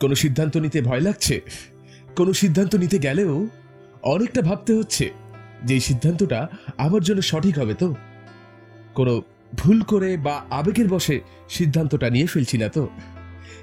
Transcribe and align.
কোনো 0.00 0.14
সিদ্ধান্ত 0.14 0.56
নিতে 0.56 0.82
ভয় 0.82 1.00
লাগছে? 1.00 1.40
কোনো 2.16 2.32
সিদ্ধান্ত 2.32 2.74
নিতে 2.74 2.98
গেলেও 2.98 3.46
অনেকটা 4.02 4.42
ভাবতে 4.42 4.74
হচ্ছে 4.74 5.10
যে 5.64 5.80
সিদ্ধান্তটা 5.80 6.48
আমার 6.76 7.02
জন্য 7.02 7.22
সঠিক 7.22 7.58
হবে 7.58 7.74
তো। 7.74 7.94
কোনো 8.94 9.22
ভুল 9.54 9.82
করে 9.82 10.16
বা 10.16 10.44
আবেগের 10.50 10.88
বসে 10.88 11.20
সিদ্ধান্তটা 11.48 12.10
নিয়ে 12.10 12.26
ফেলছি 12.26 12.58
না 12.58 12.68
তো। 12.68 12.88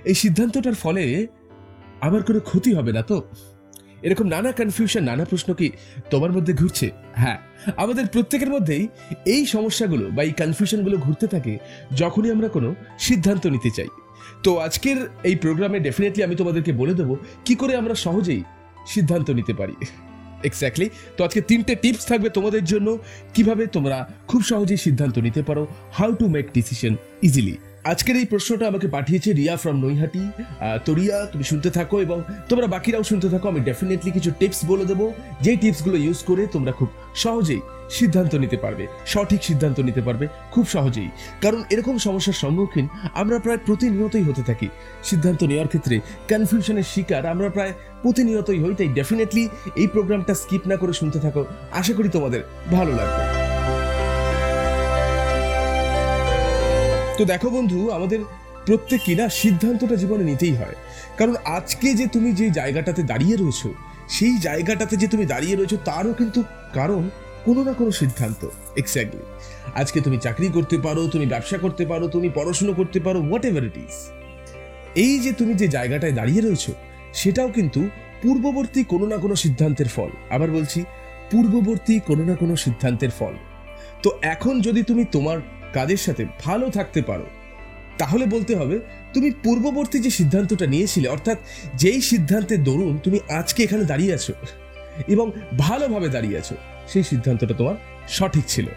এই 0.06 0.14
সিদ্ধান্তটার 0.14 0.74
ফলে 0.74 1.28
আমার 2.02 2.24
কোনো 2.24 2.40
ক্ষতি 2.40 2.74
হবে 2.74 2.92
না 2.92 3.02
তো। 3.02 3.22
এরকম 4.02 4.28
নানা 4.28 4.52
কনফিউশন 4.52 5.04
নানা 5.04 5.26
প্রশ্ন 5.26 5.54
কি 5.54 5.72
তোমার 6.10 6.32
মধ্যে 6.32 6.54
ঘুরছে? 6.54 6.92
হ্যাঁ 7.16 7.38
আমাদের 7.78 8.08
প্রত্যেকের 8.08 8.50
মধ্যেই 8.50 8.88
এই 9.26 9.46
সমস্যাগুলো 9.46 10.10
বা 10.10 10.24
এই 10.24 10.32
কনফিউশনগুলো 10.32 10.98
ঘুরতে 10.98 11.28
থাকে 11.28 11.58
যখনই 11.98 12.32
আমরা 12.32 12.48
কোনো 12.48 12.76
সিদ্ধান্ত 13.00 13.48
নিতে 13.48 13.70
চাই। 13.70 13.88
তো 14.44 14.58
আজকের 14.58 14.98
এই 15.24 15.36
প্রোগ্রামে 15.36 15.80
ডেফিনেটলি 15.80 16.24
আমি 16.24 16.36
তোমাদেরকে 16.36 16.72
বলে 16.72 16.94
দেবো 16.94 17.18
কি 17.46 17.56
করে 17.56 17.76
আমরা 17.76 17.96
সহজেই 17.96 18.44
সিদ্ধান্ত 18.88 19.30
নিতে 19.30 19.54
পারি। 19.54 19.76
এক্স্যাক্টলি 20.44 20.90
তো 21.18 21.24
আজকে 21.24 21.42
তিনটে 21.42 21.76
টিপস 21.76 22.06
থাকবে 22.06 22.30
তোমাদের 22.30 22.64
জন্য 22.64 22.98
কীভাবে 23.34 23.68
তোমরা 23.68 24.14
খুব 24.28 24.42
সহজেই 24.44 24.78
সিদ্ধান্ত 24.78 25.18
নিতে 25.20 25.42
পারো 25.44 25.68
how 25.94 26.14
to 26.14 26.28
make 26.28 26.46
decision 26.54 26.96
easily 27.22 27.58
আজকের 27.92 28.16
এই 28.22 28.28
প্রশ্নটা 28.34 28.66
আমাকে 28.72 28.88
পাঠিয়েছে 28.96 29.30
রিয়া 29.40 29.56
ফ্রম 29.62 29.78
নৈহাটি। 29.86 30.24
তো 30.86 30.92
রিয়া, 31.00 31.18
তুমি 31.32 31.46
শুনতে 31.52 31.70
থাকো 31.78 31.96
এবং 32.06 32.18
তোমরা 32.50 32.68
বাকিরাও 32.76 33.04
শুনতে 33.12 33.28
থাকো, 33.34 33.46
আমি 33.52 33.62
ডেফিনেটলি 33.70 34.12
কিছু 34.18 34.30
টিপস 34.40 34.60
বলে 34.72 34.86
দেবো। 34.92 35.06
যে 35.46 35.54
টিপসগুলো 35.62 35.98
ইউজ 36.06 36.20
করে 36.30 36.44
তোমরা 36.56 36.72
খুব 36.80 36.90
সহজেই 37.24 37.62
সিদ্ধান্ত 37.98 38.34
নিতে 38.44 38.58
পারবে, 38.64 38.84
সঠিক 39.14 39.42
সিদ্ধান্ত 39.50 39.78
নিতে 39.88 40.02
পারবে, 40.08 40.26
খুব 40.54 40.66
সহজেই। 40.76 41.10
কারণ 41.44 41.62
এরকম 41.74 41.96
সমস্যার 42.06 42.40
সম্মুখীন 42.44 42.86
আমরা 43.22 43.38
প্রায় 43.46 43.60
প্রতিনিয়তই 43.68 44.26
হতে 44.30 44.44
থাকি। 44.50 44.68
সিদ্ধান্ত 45.10 45.42
নেওয়ার 45.52 45.72
ক্ষেত্রে 45.72 45.96
কনফিউশনের 46.32 46.90
শিকার 46.94 47.24
আমরা 47.34 47.50
প্রায় 47.56 47.74
প্রতিনিয়তই 48.04 48.60
হই, 48.64 48.74
তাই 48.80 48.90
ডেফিনেটলি 48.98 49.44
এই 49.82 49.88
প্রোগ্রামটা 49.94 50.34
স্কিপ 50.42 50.64
না 50.72 50.76
করে 50.82 50.94
শুনতে 51.00 51.20
থাকো। 51.26 51.42
আশা 51.80 51.94
করি 51.98 52.10
তোমাদের 52.16 52.42
ভালো 52.76 52.92
লাগবে। 53.00 53.47
তো 57.18 57.26
দেখো 57.26 57.50
বন্ধু, 57.50 57.80
আমাদের 57.92 58.20
প্রত্যেকই 58.66 59.16
না 59.16 59.30
সিদ্ধান্তটা 59.30 59.96
জীবনে 59.96 60.24
নিতেই 60.24 60.56
হয়। 60.56 60.76
কারণ 61.18 61.36
আজকে 61.58 61.94
যে 61.94 62.08
তুমি 62.08 62.30
যে 62.34 62.50
জায়গাটাতে 62.50 63.04
দাঁড়িয়ে 63.04 63.36
রয়েছো, 63.36 63.70
সেই 64.10 64.38
জায়গাটাতে 64.38 64.96
যে 64.98 65.08
তুমি 65.08 65.26
দাঁড়িয়ে 65.26 65.56
রয়েছো, 65.56 65.78
তারও 65.86 66.14
কিন্তু 66.14 66.44
কারণ 66.74 67.10
কোনো 67.46 67.64
না 67.64 67.74
কোনো 67.74 67.92
সিদ্ধান্ত। 67.92 68.42
এক্স্যাক্টলি 68.78 69.24
আজকে 69.76 70.02
তুমি 70.02 70.18
চাকরি 70.18 70.48
করতে 70.50 70.78
পারো, 70.78 71.02
তুমি 71.08 71.26
ব্যবসা 71.26 71.58
করতে 71.58 71.86
পারো, 71.86 72.08
তুমি 72.08 72.30
পড়াশুনো 72.30 72.74
করতে 72.74 73.00
পারো 73.00 73.20
হোয়াট 73.22 73.46
এভার 73.46 73.64
ইট 73.64 73.78
ইজ 73.78 73.96
এই 74.96 75.20
যে 75.20 75.32
তুমি 75.32 75.54
যে 75.54 75.68
জায়গাটায় 75.68 76.12
দাঁড়িয়ে 76.12 76.42
রয়েছো, 76.42 76.72
সেটাও 77.14 77.50
কিন্তু 77.50 77.90
পূর্ববর্তী 78.22 78.84
কোনো 78.84 79.06
না 79.06 79.18
কোনো 79.18 79.36
সিদ্ধান্তের 79.36 79.88
ফল। 79.88 80.12
আবার 80.30 80.52
বলছি, 80.52 80.80
পূর্ববর্তী 81.32 82.00
কোনো 82.00 82.24
না 82.24 82.36
কোনো 82.36 82.54
সিদ্ধান্তের 82.56 83.12
ফল। 83.20 83.34
তো 84.04 84.10
এখন 84.24 84.62
যদি 84.62 84.84
তুমি 84.84 85.06
তোমার 85.12 85.38
কাজের 85.74 85.98
সাথে 85.98 86.26
ভালো 86.44 86.70
থাকতে 86.70 87.02
পারো। 87.02 87.26
তাহলে 87.98 88.26
বলতে 88.26 88.56
হবে, 88.56 88.80
তুমি 89.14 89.32
পূর্ববর্তী 89.44 90.00
যে 90.00 90.10
সিদ্ধান্তটা 90.10 90.66
নিয়েছিলে, 90.66 91.08
অর্থাৎ 91.08 91.38
যেই 91.76 92.02
সিদ্ধান্তের 92.02 92.64
দরুন 92.64 92.98
তুমি 92.98 93.20
আজকে 93.30 93.64
এখানে 93.64 93.86
দাঁড়িয়ে 93.86 94.14
আছো 94.14 94.34
এবং 95.08 95.32
ভালোভাবে 95.58 96.10
দাঁড়িয়ে 96.10 96.38
আছো, 96.38 96.56
সেই 96.88 97.04
সিদ্ধান্তটা 97.04 97.54
তোমার 97.54 97.76
সঠিক 98.08 98.44
ছিল। 98.48 98.68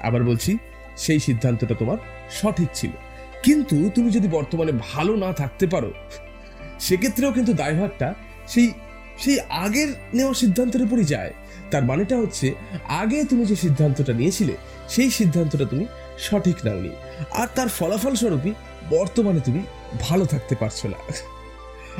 আবার 0.00 0.24
বলছি, 0.24 0.58
সেই 0.96 1.20
সিদ্ধান্তটা 1.20 1.74
তোমার 1.74 1.96
সঠিক 2.30 2.68
ছিল। 2.74 2.90
কিন্তু 3.42 3.90
তুমি 3.94 4.10
যদি 4.10 4.28
বর্তমানে 4.28 4.72
ভালো 4.92 5.16
না 5.16 5.32
থাকতে 5.32 5.66
পারো, 5.66 5.92
সেক্ষেত্রেও 6.80 7.32
কিন্তু 7.32 7.52
দায়ভারটা 7.52 8.14
সেই 8.48 8.72
সেই 9.18 9.40
আগের 9.50 9.88
নেওয়া 10.14 10.34
সিদ্ধান্তের 10.34 10.82
উপরই 10.82 11.04
যায়। 11.04 11.32
তার 11.70 11.84
মানেটা 11.84 12.16
হচ্ছে, 12.16 12.54
আগে 12.88 13.24
তুমি 13.24 13.44
যে 13.44 13.56
সিদ্ধান্তটা 13.56 14.12
নিয়েছিলে, 14.12 14.56
সেই 14.88 15.10
সিদ্ধান্তটা 15.10 15.64
তুমি 15.64 15.86
সঠিক 16.18 16.56
নাওনি 16.64 16.90
আর 17.32 17.46
তার 17.54 17.68
ফলাফল 17.68 18.14
স্বরূপই 18.14 18.52
বর্তমানে 18.90 19.40
তুমি 19.40 19.62
ভালো 20.00 20.24
থাকতে 20.24 20.54
পারছ 20.54 20.86
না। 20.86 20.96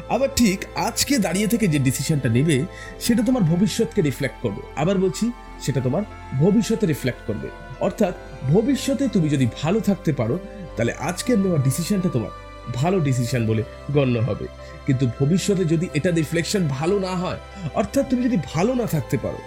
আবার 0.09 0.29
ঠিক 0.37 0.65
আজকে 0.75 1.19
দাঁড়িয়ে 1.19 1.47
থেকে 1.47 1.67
যে 1.69 1.79
ডিসিশনটা 1.79 2.29
নেবে, 2.29 2.65
সেটা 3.01 3.23
তোমার 3.23 3.43
ভবিষ্যৎকে 3.43 4.03
রিফ্লেক্ট 4.03 4.37
করবে। 4.43 4.63
আবার 4.77 4.99
বলছি, 4.99 5.33
সেটা 5.63 5.81
তোমার 5.81 6.03
ভবিষ্যতে 6.39 6.87
রিফ্লেক্ট 6.87 7.21
করবে। 7.27 7.49
অর্থাৎ 7.81 8.15
ভবিষ্যতে 8.51 9.09
তুমি 9.09 9.29
যদি 9.29 9.47
ভালো 9.63 9.81
থাকতে 9.81 10.13
পারো, 10.13 10.39
তাহলে 10.77 10.93
আজকের 10.93 11.39
নেওয়া 11.39 11.59
ডিসিশনটা 11.59 12.09
তোমার 12.09 12.31
ভালো 12.75 13.01
ডিসিশন 13.01 13.47
বলে 13.47 13.63
গণ্য 13.93 14.19
হবে। 14.19 14.47
কিন্তু 14.87 15.07
ভবিষ্যতে 15.21 15.65
যদি 15.65 15.89
এটা 15.95 16.11
রিফ্লেকশন 16.11 16.69
ভালো 16.69 16.99
না 16.99 17.17
হয়, 17.17 17.39
অর্থাৎ 17.75 18.09
তুমি 18.11 18.23
যদি 18.23 18.37
ভালো 18.55 18.75
না 18.75 18.87
থাকতে 18.87 19.19
পারো, 19.19 19.39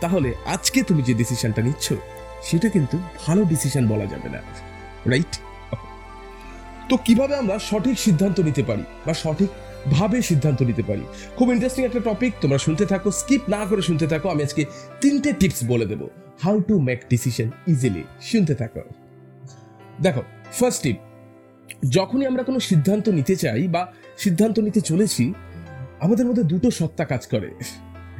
তাহলে 0.00 0.34
আজকে 0.46 0.82
তুমি 0.82 1.02
যে 1.02 1.14
ডিসিশনটা 1.14 1.62
নিচ্ছ 1.62 1.92
সেটা 2.48 2.68
কিন্তু 2.68 2.96
ভালো 3.22 3.42
ডিসিশন 3.44 3.84
বলা 3.86 4.06
যাবে 4.06 4.28
না। 4.34 4.40
রাইট 5.12 5.32
তো 6.88 6.94
কীভাবে 7.06 7.34
আমরা 7.36 7.56
সঠিক 7.70 7.96
সিদ্ধান্ত 7.98 8.36
নিতে 8.40 8.62
পারি 8.62 8.84
বা 9.06 9.14
সঠিক 9.14 9.50
ভাবে 9.92 10.18
সিদ্ধান্ত 10.22 10.60
নিতে 10.62 10.82
পারি? 10.82 11.04
খুব 11.36 11.46
ইন্টারেস্টিং 11.52 11.82
একটা 11.84 12.00
টপিক 12.00 12.32
তোমরা 12.40 12.58
শুনতে 12.58 12.84
থাকো 12.86 13.08
স্কিপ 13.10 13.42
না 13.48 13.60
করে 13.70 13.82
শুনতে 13.82 14.06
থাকো, 14.06 14.26
আমি 14.28 14.42
আজকে 14.42 14.62
তিনটে 15.00 15.30
টিপস 15.32 15.60
বলে 15.64 15.86
দেবো। 15.86 16.06
How 16.42 16.56
to 16.60 16.74
make 16.80 17.00
decision 17.10 17.48
easily 17.68 18.04
শুনতে 18.20 18.54
থাকো। 18.54 18.82
দেখো 20.00 20.22
ফার্স্ট 20.52 20.80
টিপ 20.82 20.98
যখনই 21.88 22.26
আমরা 22.26 22.42
কোনো 22.42 22.60
সিদ্ধান্ত 22.60 23.06
নিতে 23.08 23.34
চাই 23.36 23.62
বা 23.68 23.82
সিদ্ধান্ত 24.18 24.56
নিতে 24.58 24.80
চলেছি, 24.80 25.24
আমাদের 26.00 26.26
মধ্যে 26.26 26.44
দুটো 26.44 26.68
সত্তা 26.70 27.04
কাজ 27.04 27.22
করে। 27.26 27.48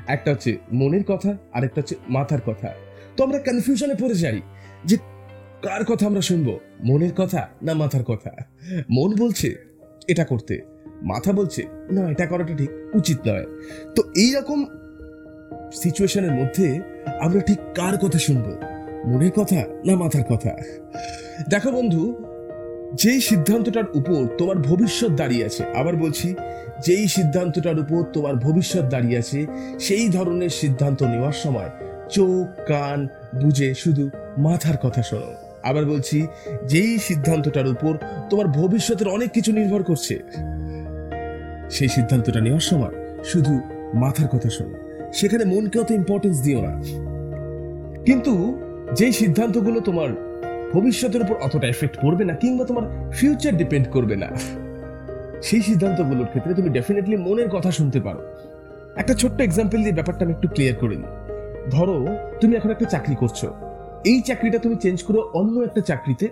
একটা 0.06 0.28
হচ্ছে 0.30 0.50
মনের 0.72 1.04
কথা 1.04 1.30
আর 1.52 1.62
একটা 1.64 1.78
হচ্ছে 1.80 1.96
মাথার 2.08 2.42
কথা। 2.46 2.68
তো 3.16 3.24
আমরা 3.24 3.38
কনফিউশনে 3.38 3.94
পড়ে 4.00 4.14
যাই 4.14 4.40
যে 4.84 4.96
কার 5.62 5.84
কথা 5.84 6.06
আমরা 6.06 6.20
শুনব? 6.20 6.58
মনের 6.84 7.14
কথা 7.14 7.48
না 7.62 7.74
মাথার 7.74 8.04
কথা? 8.04 8.30
মন 8.90 9.14
বলছে, 9.14 9.54
এটা 10.08 10.24
করতে। 10.24 10.60
মাথা 11.02 11.32
বলছে, 11.32 11.64
না, 11.92 12.10
এটা 12.10 12.26
করাটা 12.26 12.56
ঠিক, 12.56 12.70
উচিত 12.94 13.18
নয়। 13.26 13.46
তো 13.96 14.02
এইরকম 14.16 14.64
সিচুয়েশনের 15.72 16.32
মধ্যে 16.32 16.80
আমরা 17.20 17.40
ঠিক 17.40 17.58
কার 17.74 17.98
কথা 17.98 18.18
শুনব? 18.18 18.46
মনের 19.06 19.30
কথা 19.30 19.64
না 19.86 19.96
মাথার 19.96 20.24
কথা? 20.24 20.50
দেখো 21.50 21.70
বন্ধু, 21.70 22.14
যেই 22.94 23.20
সিদ্ধান্তটার 23.20 23.84
উপর 23.94 24.36
তোমার 24.38 24.56
ভবিষ্যৎ 24.56 25.10
দাঁড়িয়ে 25.10 25.44
আছে, 25.44 25.64
আবার 25.64 25.96
বলছি, 25.96 26.34
যেই 26.86 27.08
সিদ্ধান্তটার 27.08 27.78
উপর 27.78 28.02
তোমার 28.12 28.36
ভবিষ্যৎ 28.36 28.84
দাঁড়িয়ে 28.84 29.18
আছে, 29.18 29.46
সেই 29.78 30.08
ধরনের 30.08 30.50
সিদ্ধান্ত 30.50 31.02
নেওয়ার 31.02 31.32
সময় 31.32 31.70
চোখ, 32.14 32.46
কান, 32.68 32.98
বুঝে 33.42 33.68
শুধু 33.74 34.04
মাথার 34.38 34.76
কথা 34.76 35.02
শোনো। 35.02 35.30
আবার 35.62 35.84
বলছি, 35.84 36.18
যেই 36.66 36.98
সিদ্ধান্তটার 36.98 37.66
উপর 37.66 37.92
তোমার 38.30 38.46
ভবিষ্যতের 38.58 39.08
অনেক 39.08 39.30
কিছু 39.32 39.50
নির্ভর 39.52 39.82
করছে, 39.82 40.14
সেই 41.70 41.88
সিদ্ধান্তটা 41.88 42.40
নেওয়ার 42.40 42.66
সময় 42.70 42.94
শুধু 43.24 43.54
মাথার 43.94 44.28
কথা 44.28 44.50
শোনো। 44.50 44.76
সেখানে 45.12 45.44
মনকে 45.44 45.76
অত 45.78 45.90
ইম্পর্টেন্স 45.90 46.36
দিও 46.42 46.60
না। 46.60 46.72
কিন্তু 48.04 48.32
যেই 48.96 49.12
সিদ্ধান্তগুলো 49.12 49.78
তোমার 49.80 50.10
ভবিষ্যতের 50.72 51.22
উপর 51.22 51.36
অতটা 51.42 51.66
এফেক্ট 51.68 51.96
করবে 52.00 52.24
না, 52.24 52.34
কিংবা 52.34 52.64
তোমার 52.64 52.84
ফিউচার 53.12 53.52
ডিপেন্ড 53.56 53.86
করবে 53.88 54.16
না, 54.16 54.28
সেই 55.42 55.62
সিদ্ধান্তগুলোর 55.62 56.26
ক্ষেত্রে 56.26 56.52
তুমি 56.54 56.68
ডেফিনেটলি 56.68 57.16
মনের 57.16 57.48
কথা 57.48 57.70
শুনতে 57.70 58.00
পারো। 58.00 58.20
একটা 58.96 59.14
ছোট্ট 59.14 59.38
এক্সাম্পল 59.40 59.78
দিয়ে 59.84 59.92
ব্যাপারটা 59.92 60.22
আমি 60.24 60.34
একটু 60.34 60.48
ক্লিয়ার 60.48 60.76
করে 60.76 60.96
দিই 60.96 61.12
ধরো, 61.70 62.06
তুমি 62.40 62.56
এখন 62.56 62.70
একটা 62.70 62.84
চাকরি 62.84 63.14
করছ। 63.14 63.44
এই 64.04 64.20
চাকরিটা 64.20 64.58
তুমি 64.58 64.76
চেঞ্জ 64.76 65.02
করে 65.02 65.18
অন্য 65.18 65.60
একটা 65.60 65.80
চাকরিতে 65.80 66.28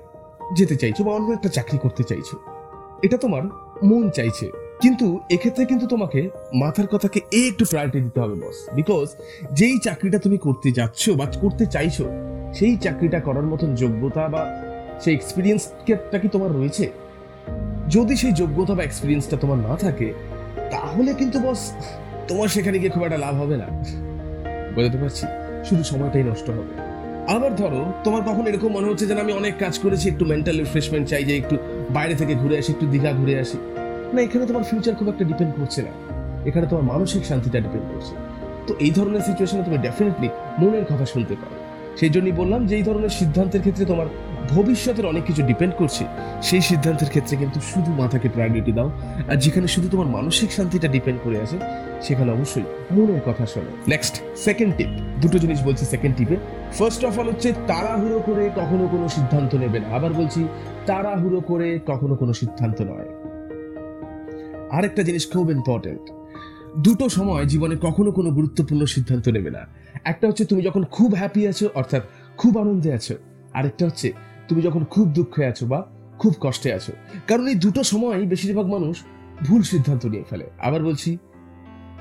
যেতে 0.57 0.77
চাইছো 0.77 1.05
বা 1.05 1.15
অন্য 1.15 1.33
একটা 1.33 1.49
চাকরি 1.49 1.79
করতে 1.79 2.03
চাইছো। 2.03 2.39
এটা 3.03 3.17
তোমার 3.17 3.43
মন 3.83 4.11
চাইছে। 4.11 4.51
কিন্তু 4.81 5.21
এক্ষেত্রে 5.31 5.65
কিন্তু 5.65 5.87
তোমাকে 5.87 6.31
মাথার 6.55 6.87
কথাকে 6.87 7.21
একটু 7.33 7.65
প্রায়োরিটি 7.65 8.01
দিতে 8.01 8.21
হবে 8.21 8.35
বস 8.35 8.69
বিকজ 8.75 9.17
যেই 9.53 9.79
চাকরিটা 9.79 10.19
তুমি 10.19 10.39
করতে 10.39 10.73
যাচ্ছ 10.73 11.11
বা 11.11 11.27
করতে 11.41 11.67
চাইছো, 11.67 12.05
সেই 12.55 12.77
চাকরিটা 12.77 13.21
করার 13.21 13.43
মতন 13.43 13.75
যোগ্যতা 13.75 14.29
বা 14.29 14.43
সেই 15.01 15.15
এক্সপিরিয়েন্সটা 15.15 16.19
কি 16.19 16.29
তোমার 16.29 16.53
রয়েছে? 16.53 16.91
যদি 17.89 18.17
সেই 18.17 18.33
যোগ্যতা 18.33 18.75
বা 18.75 18.83
এক্সপিরিয়েন্সটা 18.83 19.37
তোমার 19.37 19.59
না 19.59 19.77
থাকে, 19.77 20.13
তাহলে 20.71 21.15
কিন্তু 21.15 21.39
বস 21.41 21.73
তোমার 22.29 22.49
সেখানে 22.49 22.79
গিয়ে 22.79 22.91
খুব 22.91 23.05
একটা 23.05 23.17
লাভ 23.17 23.35
হবে 23.35 23.57
না। 23.57 23.85
বোঝাতে 24.75 24.99
পারছি? 24.99 25.27
শুধু 25.65 25.83
সময়টাই 25.83 26.23
নষ্ট 26.23 26.51
হবে। 26.51 26.91
আবার 27.33 27.57
ধরো, 27.57 27.93
তোমার 28.05 28.23
কখন 28.23 28.47
এরকম 28.47 28.69
মনে 28.69 28.87
হচ্ছে 28.87 29.07
যেন 29.07 29.19
আমি 29.19 29.33
অনেক 29.33 29.55
কাজ 29.59 29.79
করেছি, 29.79 30.09
একটু 30.09 30.25
মেন্টাল 30.25 30.59
রিফ্রেশমেন্ট 30.59 31.09
চাই, 31.09 31.25
যে 31.25 31.37
একটু 31.37 31.57
বাইরে 31.91 32.15
থেকে 32.15 32.35
ঘুরে 32.35 32.59
আসি, 32.59 32.73
একটু 32.73 32.87
দীঘা 32.87 33.13
ঘুরে 33.13 33.39
আসি। 33.39 33.59
না, 34.13 34.21
এখানে 34.21 34.47
তোমার 34.47 34.63
ফিউচার 34.63 34.95
খুব 34.95 35.09
একটা 35.09 35.25
ডিপেন্ড 35.25 35.55
করছে 35.55 35.83
না। 35.83 35.91
এখানে 36.45 36.67
তোমার 36.67 36.85
মানসিক 36.85 37.25
শান্তিটা 37.25 37.61
ডিপেন্ড 37.61 37.87
করছে। 37.95 38.15
তো 38.67 38.75
এই 38.79 38.91
ধরনের 38.91 39.21
সিচুয়েশনে 39.21 39.63
তুমি 39.63 39.79
ডেফিনেটলি 39.79 40.29
মনের 40.59 40.85
কথা 40.85 41.07
শুনতে 41.07 41.35
পারো। 41.35 41.57
সেই 41.97 42.11
জন্যই 42.11 42.33
বললাম 42.33 42.67
যে 42.67 42.77
এই 42.77 42.83
ধরনের 42.83 43.09
সিদ্ধান্তের 43.09 43.61
ক্ষেত্রে 43.61 43.85
তোমার 43.85 44.07
ভবিষ্যতের 44.51 45.07
অনেক 45.07 45.25
কিছু 45.25 45.43
ডিপেন্ড 45.43 45.75
করছে। 45.75 46.05
সেই 46.43 46.61
সিদ্ধান্তের 46.61 47.09
ক্ষেত্রে 47.09 47.37
কিন্তু 47.37 47.61
শুধু 47.61 47.93
মাথাকে 47.93 48.29
প্রায়োরিটি 48.29 48.73
দাও। 48.73 48.91
আর 49.29 49.37
যেখানে 49.37 49.69
শুধু 49.69 49.89
তোমার 49.89 50.07
মানসিক 50.07 50.53
শান্তিটা 50.53 50.89
ডিপেন্ড 50.89 51.21
করে 51.25 51.41
আছে 51.41 51.57
সেখানে 52.03 52.33
অবশ্যই 52.33 52.67
মনের 52.93 53.21
কথা 53.27 53.47
শোনো। 53.47 53.71
নেক্সট 53.89 54.15
সেকেন্ড 54.37 54.77
টিপ 54.77 54.89
দুটো 55.21 55.39
জিনিস 55.39 55.59
বলছি 55.65 55.85
সেকেন্ড 55.85 56.17
টিপে 56.17 56.37
ফার্স্ট 56.73 57.05
অফ 57.05 57.19
অল 57.19 57.29
হচ্ছে 57.29 57.53
তাড়াহুড়ো 57.67 58.19
করে 58.27 58.51
কখনো 58.57 58.89
কোনো 58.89 59.09
সিদ্ধান্ত 59.09 59.55
নেবে 59.55 59.79
না। 59.81 59.89
আবার 59.89 60.13
বলছি 60.13 60.49
তাড়াহুড়ো 60.87 61.41
করে 61.41 61.81
কখনো 61.87 62.15
কোনো 62.15 62.33
সিদ্ধান্ত 62.33 62.83
নয়। 62.83 63.09
আরেকটা 64.71 65.03
জিনিস 65.03 65.33
খুব 65.33 65.51
ইম্পর্টেন্ট 65.51 66.01
দুটো 66.79 67.09
সময় 67.09 67.45
জীবনে 67.47 67.77
কখনো 67.81 68.13
কোনো 68.13 68.31
গুরুত্বপূর্ণ 68.31 68.85
সিদ্ধান্ত 68.85 69.29
নেবে 69.29 69.51
না। 69.51 69.67
একটা 70.05 70.29
হচ্ছে 70.29 70.45
তুমি 70.45 70.63
যখন 70.63 70.85
খুব 70.85 71.15
হ্যাপি 71.15 71.49
আছো, 71.49 71.69
অর্থাৎ 71.75 72.03
খুব 72.37 72.59
আনন্দে 72.59 72.93
আছো। 72.93 73.15
আরেকটা 73.53 73.87
হচ্ছে 73.87 74.13
তুমি 74.49 74.63
যখন 74.63 74.85
খুব 74.85 75.09
দুঃখে 75.09 75.47
আছো 75.47 75.67
বা 75.67 75.87
খুব 76.19 76.35
কষ্টে 76.41 76.73
আছো। 76.73 76.93
কারণ 77.29 77.49
এই 77.49 77.55
দুটো 77.55 77.85
সময় 77.85 78.27
বেশিরভাগ 78.27 78.67
মানুষ 78.67 79.03
ভুল 79.47 79.63
সিদ্ধান্ত 79.63 80.07
নিয়ে 80.07 80.25
ফেলে। 80.31 80.45
আবার 80.59 80.83
বলছি 80.83 81.19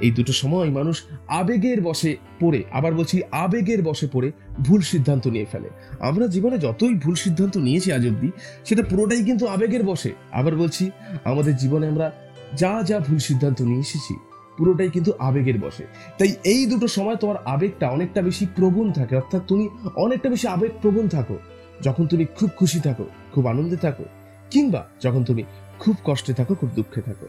এই 0.05 0.11
দুটো 0.17 0.33
সময় 0.41 0.69
মানুষ 0.79 0.97
আবেগের 1.39 1.79
বসে 1.87 2.11
পড়ে, 2.41 2.59
আবার 2.77 2.93
বলছি 2.99 3.15
আবেগের 3.43 3.81
বসে 3.89 4.07
পড়ে 4.13 4.29
ভুল 4.65 4.81
সিদ্ধান্ত 4.91 5.25
নিয়ে 5.35 5.47
ফেলে। 5.51 5.69
আমরা 6.09 6.25
জীবনে 6.35 6.57
যতই 6.65 6.93
ভুল 7.03 7.15
সিদ্ধান্ত 7.25 7.55
নিয়েছি 7.67 7.89
আজ 7.97 8.03
অব্দি 8.11 8.29
সেটা 8.67 8.83
পুরোটাই 8.89 9.21
কিন্তু 9.29 9.45
আবেগের 9.55 9.83
বসে 9.89 10.11
আবার 10.39 10.53
বলছি, 10.61 10.83
আমাদের 11.31 11.53
জীবনে 11.61 11.85
আমরা 11.91 12.07
যা 12.61 12.73
যা 12.89 12.97
ভুল 13.07 13.19
সিদ্ধান্ত 13.27 13.59
নিয়ে 13.69 13.83
এসেছি, 13.87 14.13
পুরোটাই 14.57 14.89
কিন্তু 14.95 15.11
আবেগের 15.27 15.57
বসে 15.65 15.83
তাই 16.19 16.31
এই 16.53 16.61
দুটো 16.71 16.87
সময় 16.97 17.17
তোমার 17.21 17.37
আবেগটা 17.53 17.85
অনেকটা 17.95 18.19
বেশি 18.21 18.45
প্রবণ 18.57 18.87
থাকে, 18.97 19.13
অর্থাৎ 19.15 19.41
তুমি 19.47 19.65
অনেকটা 20.05 20.27
বেশি 20.33 20.45
আবেগ 20.55 20.71
প্রবণ 20.81 21.05
থাকো। 21.15 21.37
যখন 21.85 22.03
তুমি 22.11 22.25
খুব 22.37 22.49
খুশি 22.59 22.79
থাকো, 22.87 23.05
খুব 23.33 23.43
আনন্দে 23.51 23.77
থাকো, 23.85 24.05
কিংবা 24.51 24.81
যখন 25.05 25.21
তুমি 25.23 25.43
খুব 25.79 25.95
কষ্টে 26.07 26.33
থাকো, 26.39 26.53
খুব 26.61 26.69
দুঃখে 26.77 27.01
থাকো। 27.01 27.27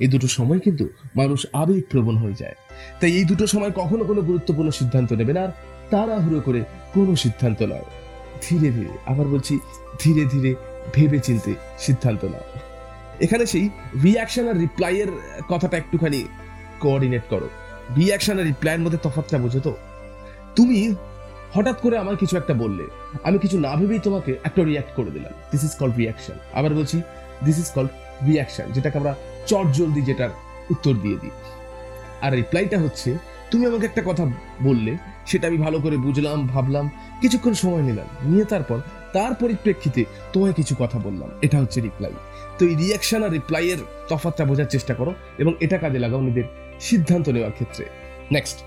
এই 0.00 0.08
দুটো 0.14 0.28
সময় 0.28 0.58
কিন্তু 0.58 0.84
মানুষ 1.16 1.46
আবেগ 1.52 1.82
প্রবণ 1.90 2.16
হয়ে 2.16 2.34
যায়। 2.34 2.56
তাই 3.00 3.10
এই 3.18 3.24
দুটো 3.24 3.46
সময় 3.46 3.70
কখনো 3.70 4.04
কোনো 4.04 4.20
গুরুত্বপূর্ণ 4.20 4.70
সিদ্ধান্ত 4.70 5.10
নেবে 5.12 5.32
না 5.32 5.42
আর 5.42 5.52
তাড়াহুড়ো 5.90 6.40
করে 6.40 6.60
কোনো 6.94 7.16
সিদ্ধান্ত 7.16 7.60
নয়। 7.62 7.86
ধীরে 8.44 8.68
ধীরে, 8.70 8.94
আবার 9.06 9.26
বলছি 9.26 9.54
ধীরে 10.02 10.24
ধীরে 10.24 10.50
ভেবে 10.94 11.18
চিনতে 11.18 11.52
সিদ্ধান্ত 11.78 12.22
নাও। 12.24 12.46
এখানে 13.20 13.46
সেই 13.46 13.68
রিয়াকশন 14.04 14.48
আর 14.48 14.56
রিপ্লাইয়ের 14.64 15.10
কথাটা 15.48 15.76
একটুখানি 15.76 16.20
কোঅর্ডিনেট 16.80 17.24
করো। 17.30 17.48
রিয়াকশন 17.96 18.38
আর 18.38 18.44
রিপ্লাইয়ের 18.44 18.82
মধ্যে 18.84 19.00
তফাৎটা 19.02 19.38
বোঝো 19.38 19.60
তো? 19.60 19.72
তুমি 20.56 20.94
হঠাৎ 21.54 21.76
করে 21.80 21.96
আমার 21.98 22.16
কিছু 22.16 22.36
একটা 22.36 22.54
বললে, 22.54 22.84
আমি 23.24 23.38
কিছু 23.38 23.56
না 23.60 23.72
ভেবেই 23.76 23.98
তোমাকে 23.98 24.30
একটা 24.44 24.62
রিয়াক্ট 24.64 24.92
করে 24.96 25.10
দিলাম। 25.10 25.32
দিস 25.50 25.62
ইজ 25.64 25.72
কল্ড 25.78 25.94
রিয়াকশন 25.96 26.36
আবার 26.54 26.72
বলছি 26.74 26.96
দিস 27.44 27.58
ইজ 27.58 27.68
কল্ড 27.74 27.90
রিয়াকশন 28.28 28.66
যেটাকে 28.72 28.98
আমরা 28.98 29.14
চট 29.46 29.66
জলদি 29.72 30.02
যেটার 30.02 30.28
উত্তর 30.70 30.94
দিয়ে 30.94 31.16
দিই। 31.20 31.30
আর 32.22 32.32
রিপ্লাইটা 32.32 32.78
হচ্ছে, 32.78 33.18
তুমি 33.50 33.66
আমাকে 33.66 33.86
একটা 33.86 34.02
কথা 34.06 34.26
বললে, 34.62 34.96
সেটা 35.26 35.48
আমি 35.48 35.56
ভালো 35.56 35.80
করে 35.80 35.96
বুঝলাম, 35.96 36.46
ভাবলাম, 36.46 36.90
কিছুক্ষণ 37.20 37.52
সময় 37.52 37.82
নিলাম, 37.82 38.30
নিয়ে 38.30 38.44
তারপর, 38.44 38.80
তার 39.12 39.34
পরিপ্রেক্ষিতে 39.34 40.04
তোমায় 40.32 40.52
কিছু 40.52 40.74
কথা 40.78 40.98
বললাম। 40.98 41.30
এটা 41.42 41.58
হচ্ছে 41.58 41.80
রিপ্লাই 41.80 42.12
তো 42.58 42.66
এই 42.66 42.74
রিয়াকশন 42.74 43.22
আর 43.22 43.30
রিপ্লাইয়ের 43.30 43.78
তফাৎটা 44.08 44.44
বোঝার 44.44 44.66
চেষ্টা 44.66 44.94
করো 44.94 45.14
এবং 45.38 45.54
এটা 45.60 45.78
কাজে 45.78 45.98
লাগাও 45.98 46.20
নিজের 46.20 46.44
সিদ্ধান্ত 46.80 47.28
নেওয়ার 47.28 47.52
ক্ষেত্রে। 47.52 47.84
Next 48.32 48.58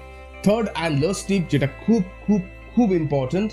third 0.43 0.67
and 0.73 1.05
last 1.05 1.27
tip 1.27 1.43
যেটা 1.49 1.67
খুব 1.67 2.03
খুব 2.27 2.41
খুব 2.75 2.93
ইম্পর্ট্যান্ট 2.93 3.51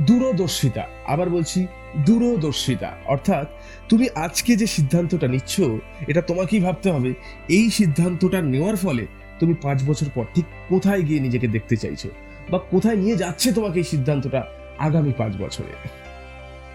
দূরদর্শিতা। 0.00 0.84
আবার 1.06 1.30
বলছি 1.30 1.66
দূরদর্শিতা। 1.96 2.92
অর্থাৎ 3.06 3.46
তুমি 3.88 4.08
আজকে 4.14 4.56
যে 4.56 4.66
সিদ্ধান্তটা 4.66 5.28
নিচ্ছ, 5.28 5.60
এটা 6.08 6.20
তোমাকেই 6.20 6.60
ভাবতে 6.60 6.90
হবে। 6.90 7.14
এই 7.48 7.70
সিদ্ধান্তটা 7.70 8.42
নেওয়ার 8.42 8.76
ফলে 8.76 9.06
তুমি 9.40 9.54
পাঁচ 9.62 9.82
বছর 9.86 10.06
পর 10.14 10.24
ঠিক 10.34 10.44
কোথায় 10.68 11.02
গিয়ে 11.02 11.20
নিজেকে 11.20 11.48
দেখতে 11.48 11.76
চাইছো? 11.76 12.08
বা 12.50 12.58
কোথায় 12.58 12.96
নিয়ে 12.96 13.16
যাচ্ছে 13.16 13.52
তোমাকে 13.52 13.78
এই 13.78 13.84
সিদ্ধান্তটা 13.84 14.46
আগামী 14.78 15.12
পাঁচ 15.18 15.36
বছরে? 15.36 15.88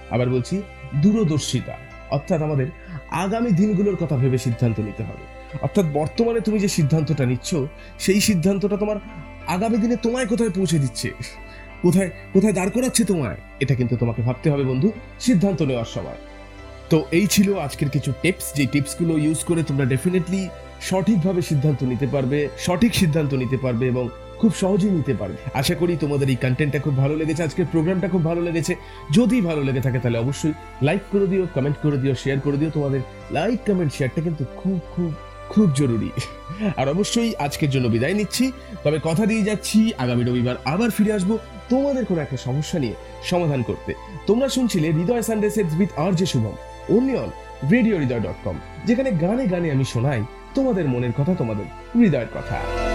আবার 0.10 0.30
বলছি, 0.30 0.62
দূরদর্শিতা। 0.96 1.78
অর্থাৎ 2.10 2.42
আমাদের 2.42 2.68
আগামী 3.12 3.52
দিনগুলোর 3.52 3.96
কথা 3.96 4.18
ভেবে 4.18 4.38
সিদ্ধান্ত 4.38 4.80
নিতে 4.80 5.04
হবে। 5.04 5.26
অর্থাৎ 5.62 5.86
বর্তমানে 5.94 6.40
তুমি 6.40 6.60
যে 6.60 6.68
সিদ্ধান্তটা 6.68 7.26
নিচ্ছ, 7.26 7.56
সেই 8.00 8.22
সিদ্ধান্তটা 8.22 8.78
তোমার 8.78 8.96
আগামী 9.48 9.78
দিনে 9.78 9.96
তোমায় 9.96 10.26
কোথায় 10.26 10.50
পৌঁছে 10.50 10.80
দিচ্ছে? 10.80 11.12
কোথায় 11.82 12.10
কোথায় 12.34 12.54
দাঁড় 12.54 12.70
করাচ্ছে 12.70 13.04
তোমায়? 13.06 13.38
এটা 13.60 13.74
কিন্তু 13.76 13.96
তোমাকে 13.98 14.22
ভাবতে 14.22 14.50
হবে 14.52 14.64
বন্ধু, 14.64 14.92
সিদ্ধান্ত 15.20 15.62
নেওয়ার 15.62 15.86
সময়। 15.86 16.20
তো 16.90 17.06
এই 17.12 17.28
ছিল 17.28 17.48
আজকের 17.58 17.90
কিছু 17.90 18.14
টিপস 18.22 18.54
যে 18.54 18.66
টিপসগুলো 18.66 19.18
ইউজ 19.18 19.44
করে 19.44 19.64
তোমরা 19.64 19.86
ডেফিনেটলি 19.86 20.50
সঠিকভাবে 20.82 21.42
সিদ্ধান্ত 21.42 21.84
নিতে 21.84 22.08
পারবে, 22.08 22.50
সঠিক 22.60 22.96
সিদ্ধান্ত 22.96 23.34
নিতে 23.34 23.58
পারবে 23.58 23.88
এবং 23.88 24.10
খুব 24.40 24.54
সহজেই 24.54 24.92
নিতে 24.92 25.14
পারবে। 25.14 25.38
আশা 25.54 25.76
করি 25.76 25.98
তোমাদের 26.00 26.30
এই 26.30 26.36
কন্টেন্টটা 26.36 26.80
খুব 26.80 26.98
ভালো 26.98 27.16
লেগেছে, 27.16 27.44
আজকের 27.44 27.66
প্রোগ্রামটা 27.72 28.08
খুব 28.08 28.24
ভালো 28.24 28.42
লেগেছে। 28.42 28.76
যদি 29.14 29.42
ভালো 29.42 29.64
লেগে 29.64 29.82
থাকে 29.82 30.00
তাহলে 30.00 30.18
অবশ্যই 30.18 30.54
লাইক 30.82 31.02
করে 31.12 31.28
দিও 31.28 31.48
কমেন্ট 31.56 31.78
করে 31.84 31.98
দিও 31.98 32.16
শেয়ার 32.16 32.40
করে 32.40 32.58
দিও। 32.58 32.70
তোমাদের 32.70 33.00
লাইক 33.32 33.60
কমেন্ট 33.68 33.94
শেয়ারটা 33.94 34.22
কিন্তু 34.22 34.46
খুব 34.58 34.80
খুব 34.96 35.12
খুব 35.50 35.74
জরুরি। 35.74 36.12
আর 36.78 36.90
অবশ্যই 36.90 37.34
আজকের 37.40 37.70
জন্য 37.70 37.88
বিদায় 37.88 38.14
নিচ্ছি। 38.14 38.52
তবে 38.84 39.00
কথা 39.04 39.26
দিয়ে 39.26 39.44
যাচ্ছি, 39.44 39.94
আগামী 39.98 40.24
রবিবার 40.24 40.56
আবার 40.66 40.90
ফিরে 40.90 41.14
আসব। 41.14 41.38
তোমাদের 41.70 42.04
কোনো 42.06 42.20
একটা 42.22 42.38
সমস্যা 42.38 42.78
নিয়ে 42.80 42.96
সমাধান 43.24 43.62
করতে। 43.64 43.92
তোমরা 44.28 44.48
শুনছিলে 44.50 44.88
Hriday 44.92 45.22
Sunday 45.22 45.50
sets 45.50 45.74
with 45.80 45.92
R 45.98 46.14
J 46.16 46.26
Shubham 46.26 46.56
only 46.96 47.14
on 47.24 47.30
radio 47.72 47.96
Hriday 48.02 48.20
dot 48.20 48.40
com 48.44 48.58
যেখানে 48.86 49.10
গানে 49.24 49.44
গানে 49.48 49.68
আমি 49.72 49.86
শোনাই 49.94 50.22
তোমাদের 50.56 50.86
মনের 50.90 51.14
কথা, 51.18 51.34
তোমাদের 51.34 51.68
হৃদয়ের 51.96 52.32
কথা। 52.36 52.87